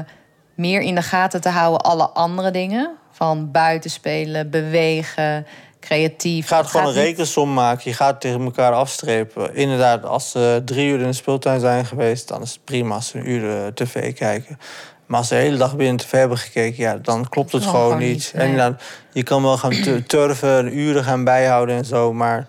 meer 0.55 0.81
in 0.81 0.95
de 0.95 1.03
gaten 1.03 1.41
te 1.41 1.49
houden 1.49 1.81
alle 1.81 2.09
andere 2.09 2.51
dingen. 2.51 2.91
Van 3.11 3.51
buiten 3.51 3.91
spelen, 3.91 4.51
bewegen, 4.51 5.47
creatief. 5.81 6.49
Je 6.49 6.55
gaat 6.55 6.67
gewoon 6.67 6.87
een 6.87 6.93
rekensom 6.93 7.53
maken. 7.53 7.91
Je 7.91 7.97
gaat 7.97 8.21
tegen 8.21 8.41
elkaar 8.41 8.73
afstrepen. 8.73 9.55
Inderdaad, 9.55 10.05
als 10.05 10.31
ze 10.31 10.63
drie 10.65 10.89
uur 10.89 11.01
in 11.01 11.07
de 11.07 11.13
speeltuin 11.13 11.61
zijn 11.61 11.87
geweest, 11.87 12.29
dan 12.29 12.43
is 12.43 12.53
het 12.53 12.65
prima 12.65 12.95
als 12.95 13.09
ze 13.09 13.19
een 13.19 13.31
uur 13.31 13.43
uh, 13.43 13.67
tv 13.67 14.15
kijken. 14.15 14.59
Maar 15.07 15.19
als 15.19 15.29
ze 15.29 15.35
de 15.35 15.41
hele 15.41 15.57
dag 15.57 15.77
binnen 15.77 15.97
tv 15.97 16.11
hebben 16.11 16.39
gekeken, 16.39 16.83
ja, 16.83 16.97
dan 16.97 17.29
klopt 17.29 17.53
het 17.53 17.63
gewoon, 17.63 17.81
gewoon, 17.81 17.99
niet. 17.99 18.09
niet 18.09 18.33
nee. 18.35 18.47
En 18.47 18.57
dan, 18.57 18.79
je 19.13 19.23
kan 19.23 19.43
wel 19.43 19.59
gaan 19.59 20.05
turven, 20.07 20.79
uren 20.79 21.05
gaan 21.05 21.25
bijhouden 21.25 21.77
en 21.77 21.85
zo, 21.85 22.13
maar 22.13 22.47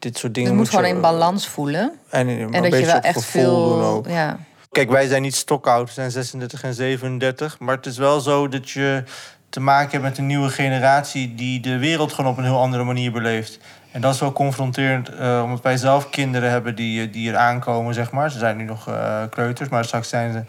dit 0.00 0.18
soort 0.18 0.34
dingen. 0.34 0.50
Je 0.50 0.56
moet, 0.56 0.68
gewoon 0.68 0.84
in 0.84 1.00
balans 1.00 1.48
voelen. 1.48 1.92
En, 2.10 2.28
en 2.28 2.62
dat 2.62 2.78
je 2.78 2.86
wel 2.86 3.00
echt 3.00 3.24
veel 3.24 3.68
doen 3.68 3.82
ook. 3.82 4.08
Ja. 4.08 4.38
Kijk, 4.70 4.90
wij 4.90 5.06
zijn 5.06 5.22
niet 5.22 5.34
stokoud, 5.34 5.86
we 5.86 5.92
zijn 5.92 6.10
36 6.10 6.62
en 6.62 6.74
37. 6.74 7.58
Maar 7.58 7.76
het 7.76 7.86
is 7.86 7.98
wel 7.98 8.20
zo 8.20 8.48
dat 8.48 8.70
je 8.70 9.04
te 9.48 9.60
maken 9.60 9.90
hebt 9.90 10.02
met 10.02 10.18
een 10.18 10.26
nieuwe 10.26 10.48
generatie 10.48 11.34
die 11.34 11.60
de 11.60 11.78
wereld 11.78 12.12
gewoon 12.12 12.30
op 12.30 12.38
een 12.38 12.44
heel 12.44 12.60
andere 12.60 12.84
manier 12.84 13.12
beleeft. 13.12 13.58
En 13.92 14.00
dat 14.00 14.14
is 14.14 14.20
wel 14.20 14.32
confronterend, 14.32 15.10
uh, 15.10 15.40
omdat 15.44 15.62
wij 15.62 15.76
zelf 15.76 16.10
kinderen 16.10 16.50
hebben 16.50 16.74
die, 16.74 17.06
eh, 17.06 17.12
die 17.12 17.30
er 17.30 17.36
aankomen, 17.36 17.94
zeg 17.94 18.10
maar. 18.10 18.30
Ze 18.30 18.38
zijn 18.38 18.56
nu 18.56 18.64
nog 18.64 18.88
uh, 18.88 19.22
kleuters, 19.30 19.68
maar 19.68 19.84
straks 19.84 20.08
zijn 20.08 20.32
ze 20.32 20.42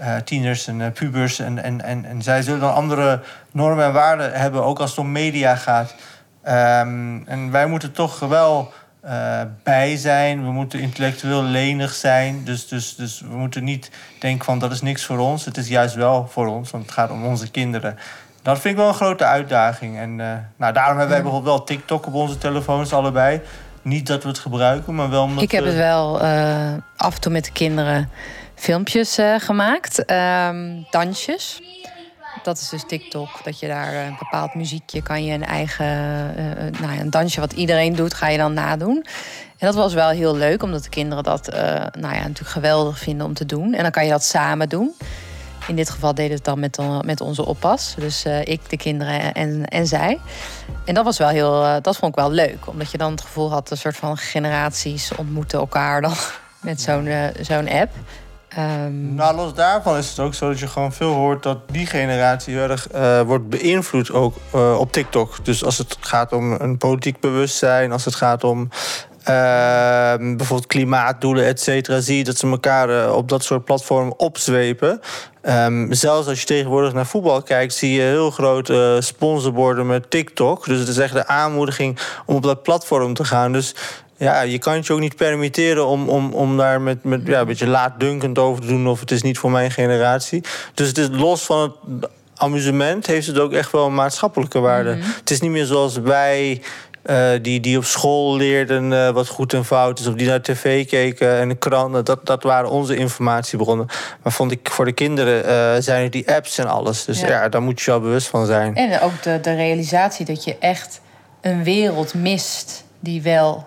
uh, 0.00 0.16
tieners 0.16 0.66
en 0.66 0.92
pubers. 0.92 1.38
En, 1.38 1.62
en, 1.62 1.80
en, 1.80 2.04
en 2.04 2.22
zij 2.22 2.42
zullen 2.42 2.60
dan 2.60 2.74
andere 2.74 3.20
normen 3.52 3.84
en 3.84 3.92
waarden 3.92 4.32
hebben, 4.32 4.64
ook 4.64 4.78
als 4.78 4.90
het 4.90 4.98
om 4.98 5.12
media 5.12 5.56
gaat. 5.56 5.94
Um, 6.48 7.26
en 7.26 7.50
wij 7.50 7.66
moeten 7.66 7.92
toch 7.92 8.18
wel 8.18 8.72
uh, 9.08 9.40
bij 9.62 9.96
zijn. 9.96 10.44
We 10.44 10.50
moeten 10.50 10.80
intellectueel 10.80 11.42
lenig 11.42 11.94
zijn. 11.94 12.44
Dus, 12.44 12.68
dus, 12.68 12.96
dus 12.96 13.20
we 13.20 13.36
moeten 13.36 13.64
niet 13.64 13.90
denken 14.20 14.44
van 14.44 14.58
dat 14.58 14.72
is 14.72 14.82
niks 14.82 15.04
voor 15.04 15.18
ons. 15.18 15.44
Het 15.44 15.56
is 15.56 15.68
juist 15.68 15.94
wel 15.94 16.28
voor 16.30 16.46
ons, 16.46 16.70
want 16.70 16.84
het 16.84 16.92
gaat 16.92 17.10
om 17.10 17.24
onze 17.24 17.50
kinderen. 17.50 17.98
Dat 18.42 18.58
vind 18.58 18.74
ik 18.74 18.80
wel 18.80 18.88
een 18.88 18.94
grote 18.94 19.24
uitdaging. 19.24 19.98
En 19.98 20.10
uh, 20.18 20.32
nou, 20.56 20.72
daarom 20.72 20.98
hebben 20.98 21.14
wij 21.14 21.22
bijvoorbeeld 21.22 21.56
wel 21.56 21.64
TikTok 21.64 22.06
op 22.06 22.14
onze 22.14 22.38
telefoons 22.38 22.92
allebei. 22.92 23.40
Niet 23.82 24.06
dat 24.06 24.22
we 24.22 24.28
het 24.28 24.38
gebruiken, 24.38 24.94
maar 24.94 25.10
wel 25.10 25.22
omdat 25.22 25.42
Ik 25.42 25.50
heb 25.50 25.64
het 25.64 25.74
wel 25.74 26.22
uh, 26.22 26.72
af 26.96 27.14
en 27.14 27.20
toe 27.20 27.32
met 27.32 27.44
de 27.44 27.52
kinderen 27.52 28.10
filmpjes 28.54 29.18
gemaakt. 29.38 30.10
Um, 30.10 30.86
dansjes 30.90 31.60
dat 32.48 32.58
is 32.58 32.68
dus 32.68 32.84
TikTok. 32.86 33.44
Dat 33.44 33.58
je 33.58 33.66
daar 33.66 33.94
een 33.94 34.16
bepaald 34.18 34.54
muziekje 34.54 35.02
kan 35.02 35.24
je 35.24 35.32
een 35.32 35.44
eigen 35.44 35.86
uh, 35.86 36.80
nou 36.80 36.94
ja, 36.94 37.00
een 37.00 37.10
dansje 37.10 37.40
wat 37.40 37.52
iedereen 37.52 37.94
doet, 37.94 38.14
ga 38.14 38.28
je 38.28 38.38
dan 38.38 38.52
nadoen. 38.52 39.04
En 39.58 39.66
dat 39.66 39.74
was 39.74 39.94
wel 39.94 40.08
heel 40.08 40.36
leuk, 40.36 40.62
omdat 40.62 40.82
de 40.82 40.88
kinderen 40.88 41.24
dat 41.24 41.54
uh, 41.54 41.58
nou 42.00 42.14
ja, 42.14 42.20
natuurlijk 42.20 42.48
geweldig 42.48 42.98
vinden 42.98 43.26
om 43.26 43.34
te 43.34 43.46
doen. 43.46 43.74
En 43.74 43.82
dan 43.82 43.90
kan 43.90 44.04
je 44.04 44.10
dat 44.10 44.24
samen 44.24 44.68
doen. 44.68 44.94
In 45.66 45.76
dit 45.76 45.90
geval 45.90 46.14
deden 46.14 46.30
we 46.30 46.36
het 46.36 46.44
dan 46.44 46.60
met, 46.60 47.04
met 47.04 47.20
onze 47.20 47.44
oppas. 47.44 47.94
Dus 47.98 48.26
uh, 48.26 48.40
ik, 48.40 48.70
de 48.70 48.76
kinderen 48.76 49.34
en, 49.34 49.64
en 49.64 49.86
zij. 49.86 50.20
En 50.84 50.94
dat 50.94 51.04
was 51.04 51.18
wel 51.18 51.28
heel, 51.28 51.80
dat 51.82 51.96
vond 51.96 52.12
ik 52.12 52.18
wel 52.18 52.30
leuk. 52.30 52.66
Omdat 52.66 52.90
je 52.90 52.98
dan 52.98 53.10
het 53.10 53.20
gevoel 53.20 53.50
had, 53.50 53.70
een 53.70 53.76
soort 53.76 53.96
van 53.96 54.16
generaties 54.16 55.14
ontmoeten 55.14 55.58
elkaar 55.58 56.00
dan 56.00 56.14
met 56.60 56.80
zo'n 56.80 57.08
zo'n 57.40 57.68
app. 57.68 57.90
Um... 58.58 59.14
Nou, 59.14 59.36
los 59.36 59.54
daarvan 59.54 59.96
is 59.96 60.08
het 60.08 60.18
ook 60.18 60.34
zo 60.34 60.48
dat 60.48 60.58
je 60.58 60.66
gewoon 60.66 60.92
veel 60.92 61.12
hoort 61.12 61.42
dat 61.42 61.58
die 61.70 61.86
generatie 61.86 62.54
heel 62.54 62.68
erg 62.68 62.92
uh, 62.94 63.20
wordt 63.20 63.48
beïnvloed 63.48 64.12
ook 64.12 64.36
uh, 64.54 64.78
op 64.78 64.92
TikTok. 64.92 65.44
Dus 65.44 65.64
als 65.64 65.78
het 65.78 65.96
gaat 66.00 66.32
om 66.32 66.52
een 66.52 66.78
politiek 66.78 67.20
bewustzijn, 67.20 67.92
als 67.92 68.04
het 68.04 68.14
gaat 68.14 68.44
om 68.44 68.60
uh, 68.60 69.26
bijvoorbeeld 70.16 70.66
klimaatdoelen, 70.66 71.44
et 71.44 71.60
cetera, 71.60 72.00
zie 72.00 72.16
je 72.16 72.24
dat 72.24 72.36
ze 72.36 72.46
elkaar 72.46 73.12
op 73.12 73.28
dat 73.28 73.44
soort 73.44 73.64
platformen 73.64 74.18
opzwepen. 74.18 75.00
Um, 75.42 75.92
zelfs 75.92 76.28
als 76.28 76.40
je 76.40 76.46
tegenwoordig 76.46 76.92
naar 76.92 77.06
voetbal 77.06 77.42
kijkt, 77.42 77.74
zie 77.74 77.92
je 77.92 78.02
heel 78.02 78.30
grote 78.30 78.96
sponsorborden 79.00 79.86
met 79.86 80.10
TikTok. 80.10 80.64
Dus 80.64 80.78
het 80.78 80.88
is 80.88 80.98
echt 80.98 81.12
de 81.12 81.26
aanmoediging 81.26 81.98
om 82.26 82.36
op 82.36 82.42
dat 82.42 82.62
platform 82.62 83.14
te 83.14 83.24
gaan. 83.24 83.52
Dus 83.52 83.74
ja, 84.18 84.40
je 84.40 84.58
kan 84.58 84.74
het 84.74 84.86
je 84.86 84.92
ook 84.92 85.00
niet 85.00 85.16
permitteren 85.16 85.86
om, 85.86 86.08
om, 86.08 86.32
om 86.32 86.56
daar 86.56 86.80
met, 86.80 87.04
met 87.04 87.20
ja, 87.24 87.40
een 87.40 87.46
beetje 87.46 87.66
laatdunkend 87.66 88.38
over 88.38 88.62
te 88.62 88.68
doen. 88.68 88.88
of 88.88 89.00
het 89.00 89.10
is 89.10 89.22
niet 89.22 89.38
voor 89.38 89.50
mijn 89.50 89.70
generatie. 89.70 90.42
Dus 90.74 90.88
het 90.88 90.98
is 90.98 91.08
los 91.10 91.44
van 91.44 91.74
het 92.00 92.10
amusement, 92.36 93.06
heeft 93.06 93.26
het 93.26 93.38
ook 93.38 93.52
echt 93.52 93.72
wel 93.72 93.86
een 93.86 93.94
maatschappelijke 93.94 94.58
waarde. 94.58 94.98
Het 95.18 95.30
is 95.30 95.40
niet 95.40 95.50
meer 95.50 95.66
zoals 95.66 95.96
wij 95.96 96.62
eh, 97.02 97.30
die, 97.42 97.60
die 97.60 97.78
op 97.78 97.84
school 97.84 98.36
leerden 98.36 98.92
eh, 98.92 99.10
wat 99.10 99.28
goed 99.28 99.52
en 99.52 99.64
fout 99.64 99.98
is, 99.98 100.06
of 100.06 100.14
die 100.14 100.26
naar 100.26 100.42
tv 100.42 100.86
keken 100.86 101.38
en 101.38 101.48
de 101.48 101.54
kranten. 101.54 102.04
Dat, 102.04 102.26
dat 102.26 102.42
waren 102.42 102.70
onze 102.70 102.96
informatiebronnen. 102.96 103.86
Maar 104.22 104.32
vond 104.32 104.52
ik 104.52 104.70
voor 104.70 104.84
de 104.84 104.92
kinderen 104.92 105.44
eh, 105.44 105.82
zijn 105.82 106.02
het 106.02 106.12
die 106.12 106.34
apps 106.34 106.58
en 106.58 106.66
alles. 106.66 107.04
Dus 107.04 107.20
Ja. 107.20 107.28
ja, 107.28 107.48
daar 107.48 107.62
moet 107.62 107.80
je 107.80 107.90
wel 107.90 108.00
bewust 108.00 108.26
van 108.26 108.46
zijn. 108.46 108.74
En 108.74 109.00
ook 109.00 109.22
de, 109.22 109.40
de 109.40 109.54
realisatie 109.54 110.26
dat 110.26 110.44
je 110.44 110.56
echt 110.58 111.00
een 111.40 111.64
wereld 111.64 112.14
mist 112.14 112.84
die 113.00 113.22
wel, 113.22 113.66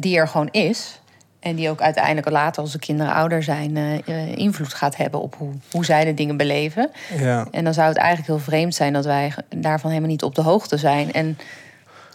die 0.00 0.16
er 0.16 0.28
gewoon 0.28 0.48
is. 0.50 1.00
En 1.46 1.54
die 1.54 1.70
ook 1.70 1.80
uiteindelijk 1.80 2.30
later, 2.30 2.62
als 2.62 2.72
de 2.72 2.78
kinderen 2.78 3.12
ouder 3.12 3.42
zijn, 3.42 3.76
eh, 3.76 4.08
eh, 4.08 4.36
invloed 4.36 4.74
gaat 4.74 4.96
hebben 4.96 5.20
op 5.20 5.34
hoe, 5.38 5.52
hoe 5.70 5.84
zij 5.84 6.04
de 6.04 6.14
dingen 6.14 6.36
beleven. 6.36 6.90
Ja. 7.18 7.46
En 7.50 7.64
dan 7.64 7.74
zou 7.74 7.88
het 7.88 7.96
eigenlijk 7.96 8.28
heel 8.28 8.38
vreemd 8.38 8.74
zijn 8.74 8.92
dat 8.92 9.04
wij 9.04 9.32
daarvan 9.56 9.90
helemaal 9.90 10.10
niet 10.10 10.22
op 10.22 10.34
de 10.34 10.42
hoogte 10.42 10.76
zijn. 10.76 11.12
En 11.12 11.38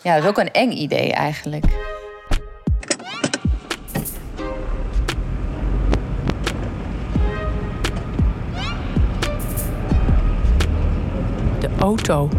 ja, 0.01 0.13
dat 0.13 0.23
is 0.23 0.29
ook 0.29 0.37
een 0.37 0.51
eng 0.51 0.71
idee 0.71 1.13
eigenlijk. 1.13 1.65
De 11.59 11.69
auto. 11.79 12.29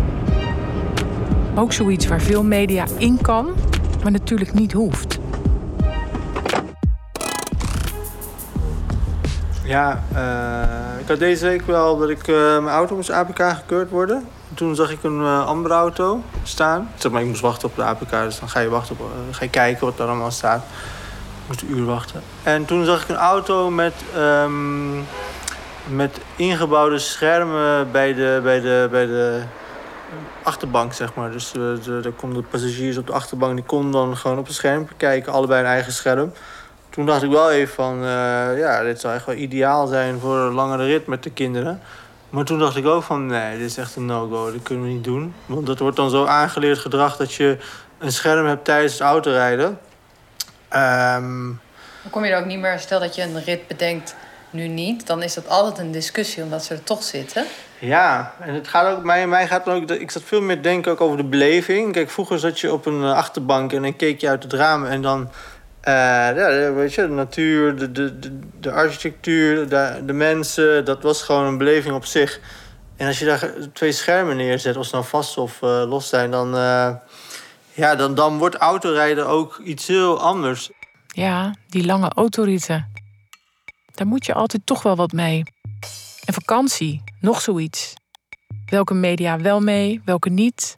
Ook 1.55 1.73
zoiets 1.73 2.07
waar 2.07 2.21
veel 2.21 2.45
media 2.45 2.87
in 2.99 3.19
kan, 3.21 3.55
maar 4.03 4.13
natuurlijk 4.13 4.55
niet 4.55 4.73
hoeft. 4.73 5.21
Ja, 9.73 10.03
eh, 10.15 11.01
ik 11.01 11.09
had 11.09 11.19
deze 11.19 11.47
week 11.47 11.67
wel 11.67 11.99
dat 11.99 12.09
ik 12.09 12.29
eh, 12.29 12.35
mijn 12.35 12.77
auto 12.77 12.95
moest 12.95 13.11
APK 13.11 13.43
gekeurd 13.43 13.91
worden. 13.91 14.29
Toen 14.55 14.75
zag 14.75 14.91
ik 14.91 15.03
een 15.03 15.21
eh, 15.21 15.47
andere 15.47 15.75
auto 15.75 16.23
staan. 16.43 16.91
Zeg 16.97 17.13
maar, 17.13 17.21
ik 17.21 17.27
moest 17.27 17.41
wachten 17.41 17.69
op 17.69 17.77
de 17.77 17.83
APK, 17.83 18.11
dus 18.11 18.39
dan 18.41 18.49
ga 18.49 18.61
je, 18.61 18.69
wachten 18.69 18.97
op, 18.99 19.11
ga 19.31 19.45
je 19.45 19.51
kijken 19.51 19.87
wat 19.87 19.99
er 19.99 20.07
allemaal 20.07 20.31
staat. 20.31 20.63
Ik 20.63 21.47
moest 21.47 21.63
een 21.63 21.71
uur 21.71 21.85
wachten. 21.85 22.23
En 22.43 22.65
toen 22.65 22.85
zag 22.85 23.03
ik 23.03 23.09
een 23.09 23.17
auto 23.17 23.71
met, 23.71 23.95
ehm, 24.15 24.97
met 25.85 26.21
ingebouwde 26.37 26.99
schermen 26.99 27.91
bij 27.91 28.15
de, 28.15 28.41
bij 28.43 28.61
de, 28.61 28.89
bij 28.91 29.07
de 29.07 29.43
achterbank, 30.43 30.93
zeg 30.93 31.15
maar. 31.15 31.31
Dus 31.31 31.53
daar 32.03 32.13
konden 32.17 32.43
de 32.43 32.49
passagiers 32.49 32.97
op 32.97 33.07
de 33.07 33.13
achterbank, 33.13 33.55
die 33.55 33.65
konden 33.65 33.93
dan 33.93 34.17
gewoon 34.17 34.39
op 34.39 34.47
het 34.47 34.55
scherm 34.55 34.89
kijken, 34.97 35.33
allebei 35.33 35.61
een 35.61 35.71
eigen 35.71 35.93
scherm. 35.93 36.33
Toen 36.93 37.07
dacht 37.07 37.23
ik 37.23 37.31
wel 37.31 37.51
even 37.51 37.75
van, 37.75 37.99
eh, 38.03 38.59
ja, 38.59 38.83
dit 38.83 39.01
zou 39.01 39.15
echt 39.15 39.27
wel 39.27 39.35
ideaal 39.35 39.87
zijn 39.87 40.19
voor 40.21 40.37
een 40.37 40.53
langere 40.53 40.85
rit 40.85 41.07
met 41.07 41.23
de 41.23 41.31
kinderen. 41.31 41.81
Maar 42.31 42.45
toen 42.45 42.59
dacht 42.59 42.77
ik 42.77 42.87
ook 42.87 43.03
van, 43.03 43.27
nee, 43.27 43.59
dit 43.59 43.67
is 43.67 43.77
echt 43.77 43.97
een 43.97 44.07
no-go, 44.07 44.53
dat 44.53 44.63
kunnen 44.63 44.85
we 44.85 44.91
niet 44.91 45.05
doen. 45.05 45.35
Want 45.47 45.67
dat 45.67 45.79
wordt 45.79 45.97
dan 45.97 46.11
zo 46.11 46.25
aangeleerd 46.25 46.79
gedrag 46.79 47.17
dat 47.17 47.35
je 47.35 47.59
een 47.99 48.13
scherm 48.13 48.47
hebt 48.47 48.65
tijdens 48.65 48.93
het 48.93 49.03
autorijden. 49.03 49.79
Ehm, 50.69 51.47
Dan 52.03 52.11
kom 52.11 52.25
je 52.25 52.31
er 52.31 52.39
ook 52.39 52.47
niet 52.47 52.59
meer, 52.59 52.79
stel 52.79 53.01
dat 53.01 53.15
je 53.15 53.23
een 53.23 53.45
rit 53.45 53.67
bedenkt, 53.67 54.15
nu 54.51 54.69
niet. 54.69 55.07
Dan 55.07 55.23
is 55.23 55.35
dat 55.35 55.49
altijd 55.49 55.79
een 55.79 55.93
discussie, 55.93 56.43
omdat 56.43 56.65
ze 56.65 56.75
er 56.75 56.85
toch 56.85 57.03
zitten. 57.03 57.45
Ja, 57.79 58.35
en 58.41 58.55
het 58.55 58.69
gaat 58.69 58.97
ook, 58.97 59.05
mij, 59.05 59.27
mij 59.27 59.47
gaat 59.47 59.69
ook, 59.69 59.91
ik 59.91 60.11
zat 60.11 60.23
veel 60.23 60.43
meer 60.43 60.63
denken 60.63 60.93
ook 60.93 61.01
over 61.01 61.17
de 61.17 61.25
beleving. 61.25 61.93
Kijk, 61.93 62.11
vroeger 62.11 62.39
zat 62.39 62.61
je 62.61 62.73
op 62.73 62.87
een 62.87 63.03
eh, 63.03 63.15
achterbank 63.15 63.73
en 63.73 63.83
dan 63.83 63.97
keek 63.97 64.21
je 64.21 64.29
uit 64.29 64.43
het 64.43 64.53
raam 64.53 64.87
en 64.87 65.03
dan, 65.03 65.31
ja, 65.91 66.73
weet 66.73 66.95
je, 66.95 67.03
de 67.03 67.09
natuur, 67.09 67.77
de, 67.77 67.93
de, 67.93 68.19
de, 68.19 68.39
de 68.61 68.73
architectuur, 68.73 69.69
de, 69.69 70.03
de 70.07 70.13
mensen, 70.13 70.85
dat 70.85 71.03
was 71.03 71.23
gewoon 71.23 71.45
een 71.45 71.59
beleving 71.59 71.95
op 71.95 72.05
zich. 72.05 72.41
En 72.97 73.07
als 73.07 73.19
je 73.19 73.25
daar 73.25 73.53
twee 73.73 73.93
schermen 73.93 74.37
neerzet, 74.37 74.77
of 74.77 74.87
ze 74.87 74.95
nou 74.95 75.07
vast 75.07 75.39
of 75.39 75.63
eh, 75.63 75.85
los 75.87 76.09
zijn, 76.09 76.31
dan, 76.31 76.57
eh, 76.57 76.95
ja, 77.73 77.95
dan, 77.95 78.15
dan 78.15 78.39
wordt 78.39 78.55
autorijden 78.55 79.27
ook 79.27 79.61
iets 79.65 79.87
heel 79.87 80.21
anders. 80.21 80.71
Ja, 81.07 81.55
die 81.69 81.85
lange 81.85 82.09
autoritten. 82.09 82.93
Daar 83.95 84.07
moet 84.07 84.27
je 84.27 84.35
altijd 84.35 84.67
toch 84.67 84.83
wel 84.83 84.97
wat 84.97 85.13
mee. 85.13 85.43
En 86.25 86.35
vakantie, 86.35 87.03
nog 87.21 87.41
zoiets. 87.41 87.95
Welke 88.67 88.95
media 88.95 89.41
wel 89.41 89.61
mee, 89.61 90.01
welke 90.05 90.31
niet. 90.31 90.77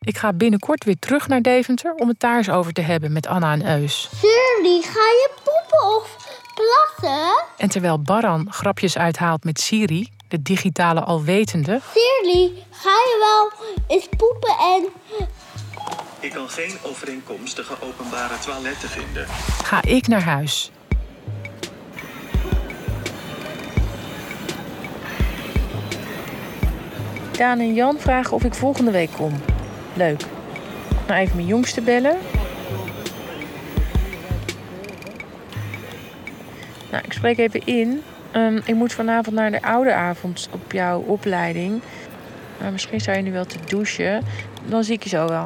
Ik 0.00 0.18
ga 0.18 0.32
binnenkort 0.32 0.84
weer 0.84 0.98
terug 0.98 1.28
naar 1.28 1.42
Deventer 1.42 1.94
om 1.94 2.08
het 2.08 2.20
daar 2.20 2.36
eens 2.36 2.50
over 2.50 2.72
te 2.72 2.80
hebben 2.80 3.12
met 3.12 3.26
Anna 3.26 3.52
en 3.52 3.80
Eus. 3.80 4.08
Shirley, 4.16 4.80
ga 4.82 5.00
je 5.00 5.30
poepen 5.34 5.96
of 5.96 6.16
plassen? 6.54 7.44
En 7.56 7.68
terwijl 7.68 8.02
Baran 8.02 8.46
grapjes 8.50 8.98
uithaalt 8.98 9.44
met 9.44 9.60
Siri, 9.60 10.08
de 10.28 10.42
digitale 10.42 11.00
alwetende, 11.00 11.80
Shirley, 11.92 12.52
ga 12.70 12.90
je 12.90 13.16
wel 13.20 13.66
eens 13.86 14.08
poepen 14.16 14.56
en... 14.58 14.88
Ik 16.20 16.30
kan 16.32 16.48
geen 16.48 16.78
overeenkomstige 16.82 17.74
openbare 17.82 18.38
toiletten 18.38 18.88
vinden. 18.88 19.26
ga 19.64 19.82
ik 19.82 20.06
naar 20.06 20.22
huis. 20.22 20.70
Daan 27.30 27.58
en 27.58 27.74
Jan 27.74 27.98
vragen 27.98 28.32
of 28.32 28.44
ik 28.44 28.54
volgende 28.54 28.90
week 28.90 29.10
kom. 29.12 29.32
Leuk. 29.98 30.20
Nou, 31.06 31.20
even 31.20 31.36
mijn 31.36 31.48
jongste 31.48 31.80
bellen. 31.80 32.16
Nou, 36.90 37.04
ik 37.04 37.12
spreek 37.12 37.38
even 37.38 37.66
in. 37.66 38.02
Ehm, 38.30 38.56
ik 38.56 38.74
moet 38.74 38.92
vanavond 38.92 39.36
naar 39.36 39.50
de 39.50 39.62
ouderavond 39.62 40.48
op 40.52 40.72
jouw 40.72 41.00
opleiding. 41.00 41.82
Maar 42.60 42.72
misschien 42.72 43.00
sta 43.00 43.12
je 43.12 43.22
nu 43.22 43.32
wel 43.32 43.46
te 43.46 43.58
douchen. 43.66 44.24
Dan 44.66 44.84
zie 44.84 44.94
ik 44.94 45.02
je 45.02 45.08
zo 45.08 45.28
wel. 45.28 45.44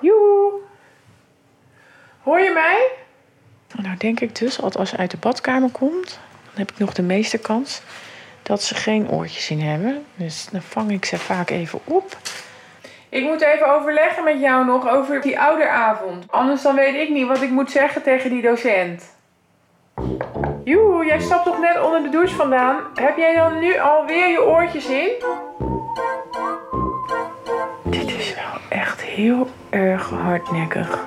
Joe. 0.00 0.52
Hoor 2.22 2.40
je 2.40 2.50
mij? 2.50 2.90
Nou, 3.82 3.96
denk 3.96 4.20
ik 4.20 4.38
dus, 4.38 4.60
als 4.60 4.90
ze 4.90 4.96
uit 4.96 5.10
de 5.10 5.16
badkamer 5.16 5.70
komt, 5.70 6.18
dan 6.44 6.54
heb 6.54 6.70
ik 6.70 6.78
nog 6.78 6.92
de 6.92 7.02
meeste 7.02 7.38
kans 7.38 7.80
dat 8.46 8.62
ze 8.62 8.74
geen 8.74 9.10
oortjes 9.10 9.50
in 9.50 9.60
hebben. 9.60 10.04
Dus 10.14 10.48
dan 10.52 10.62
vang 10.62 10.90
ik 10.90 11.04
ze 11.04 11.18
vaak 11.18 11.50
even 11.50 11.80
op. 11.84 12.16
Ik 13.08 13.24
moet 13.24 13.40
even 13.40 13.74
overleggen 13.74 14.24
met 14.24 14.40
jou 14.40 14.64
nog 14.64 14.88
over 14.88 15.20
die 15.20 15.40
ouderavond. 15.40 16.24
Anders 16.30 16.62
dan 16.62 16.74
weet 16.74 16.94
ik 16.94 17.08
niet 17.08 17.26
wat 17.26 17.42
ik 17.42 17.50
moet 17.50 17.70
zeggen 17.70 18.02
tegen 18.02 18.30
die 18.30 18.42
docent. 18.42 19.14
Joe, 20.64 21.06
jij 21.06 21.20
stapt 21.20 21.44
toch 21.44 21.60
net 21.60 21.82
onder 21.82 22.02
de 22.02 22.08
douche 22.08 22.34
vandaan? 22.34 22.76
Heb 22.94 23.16
jij 23.16 23.34
dan 23.34 23.58
nu 23.58 23.78
alweer 23.78 24.28
je 24.28 24.44
oortjes 24.44 24.86
in? 24.86 25.10
Dit 27.82 28.10
is 28.10 28.34
wel 28.34 28.78
echt 28.78 29.00
heel 29.00 29.48
erg 29.70 30.10
hardnekkig. 30.10 31.04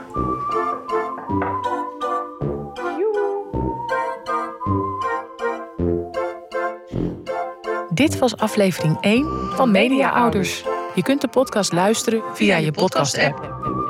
Dit 8.00 8.20
was 8.20 8.38
aflevering 8.38 8.98
1 9.02 9.28
van 9.56 9.72
Media 9.72 10.10
Ouders. 10.10 10.64
Je 10.96 11.04
kunt 11.04 11.22
de 11.22 11.28
podcast 11.28 11.74
luisteren 11.74 12.24
via 12.34 12.58
je 12.58 12.72
podcast-app. 12.72 13.44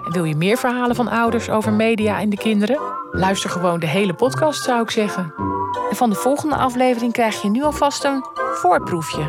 En 0.06 0.12
wil 0.12 0.24
je 0.24 0.36
meer 0.36 0.58
verhalen 0.58 0.96
van 0.96 1.08
ouders 1.08 1.50
over 1.50 1.74
media 1.74 2.20
en 2.20 2.30
de 2.30 2.38
kinderen? 2.38 2.80
Luister 3.12 3.50
gewoon 3.50 3.80
de 3.80 3.88
hele 3.88 4.14
podcast, 4.14 4.64
zou 4.64 4.82
ik 4.82 4.92
zeggen. 4.92 5.34
En 5.90 5.96
van 5.96 6.10
de 6.10 6.16
volgende 6.16 6.56
aflevering 6.56 7.14
krijg 7.14 7.42
je 7.42 7.50
nu 7.50 7.64
alvast 7.64 8.04
een 8.04 8.26
voorproefje. 8.34 9.22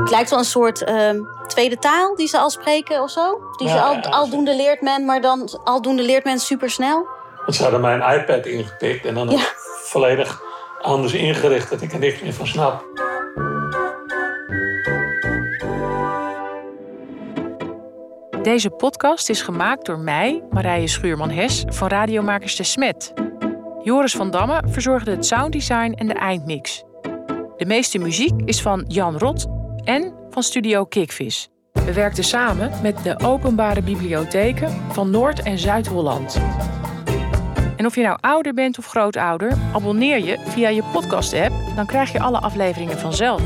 Het 0.00 0.10
lijkt 0.10 0.30
wel 0.30 0.38
een 0.38 0.44
soort 0.44 0.84
ehm, 0.84 1.20
tweede 1.46 1.78
taal 1.78 2.14
die 2.14 2.28
ze 2.28 2.38
al 2.38 2.50
spreken 2.50 3.02
of 3.02 3.10
zo. 3.10 3.40
Die 3.56 3.68
ze 3.68 3.74
Ja, 3.74 3.82
al, 3.82 3.92
ja, 3.92 4.00
aldoende 4.00 4.56
leert 4.56 4.80
men, 4.80 5.04
maar 5.04 5.20
dan 5.20 5.48
aldoende 5.64 6.02
leert 6.02 6.24
men 6.24 6.38
supersnel. 6.38 7.06
Want 7.36 7.54
ze 7.54 7.62
hadden 7.62 7.80
mijn 7.80 8.20
iPad 8.20 8.46
ingepikt 8.46 9.04
en 9.04 9.14
dan 9.14 9.30
Ja. 9.30 9.44
volledig 9.82 10.44
anders 10.86 11.12
ingericht 11.12 11.70
dat 11.70 11.82
ik 11.82 11.92
er 11.92 11.98
niks 11.98 12.20
meer 12.20 12.32
van 12.32 12.46
snap. 12.46 12.84
Deze 18.42 18.70
podcast 18.70 19.28
is 19.28 19.42
gemaakt 19.42 19.86
door 19.86 19.98
mij, 19.98 20.42
Marije 20.50 20.86
Schuurman-Hes, 20.86 21.64
van 21.66 21.88
Radiomakers 21.88 22.56
de 22.56 22.64
Smet. 22.64 23.12
Joris 23.82 24.12
van 24.12 24.30
Damme 24.30 24.62
verzorgde 24.68 25.10
het 25.10 25.26
sounddesign 25.26 25.92
en 25.92 26.06
de 26.06 26.14
eindmix. 26.14 26.84
De 27.56 27.66
meeste 27.66 27.98
muziek 27.98 28.40
is 28.44 28.62
van 28.62 28.84
Jan 28.88 29.18
Rot 29.18 29.46
en 29.84 30.14
van 30.30 30.42
Studio 30.42 30.84
Kikvis. 30.84 31.48
We 31.72 31.92
werkten 31.92 32.24
samen 32.24 32.70
met 32.82 33.02
de 33.02 33.18
openbare 33.18 33.82
bibliotheken 33.82 34.70
van 34.92 35.10
Noord- 35.10 35.42
en 35.42 35.58
Zuid-Holland. 35.58 36.40
En 37.86 37.92
of 37.92 37.98
je 37.98 38.06
nou 38.06 38.18
ouder 38.20 38.54
bent 38.54 38.78
of 38.78 38.86
grootouder, 38.86 39.52
abonneer 39.74 40.24
je 40.24 40.38
via 40.44 40.68
je 40.68 40.82
podcast-app. 40.92 41.52
Dan 41.76 41.86
krijg 41.86 42.12
je 42.12 42.20
alle 42.20 42.38
afleveringen 42.38 42.98
vanzelf. 42.98 43.42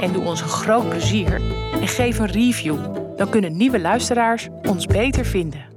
En 0.00 0.12
doe 0.12 0.24
ons 0.24 0.40
een 0.40 0.48
groot 0.48 0.88
plezier 0.88 1.40
en 1.80 1.88
geef 1.88 2.18
een 2.18 2.26
review. 2.26 2.76
Dan 3.16 3.28
kunnen 3.28 3.56
nieuwe 3.56 3.80
luisteraars 3.80 4.48
ons 4.68 4.86
beter 4.86 5.24
vinden. 5.24 5.71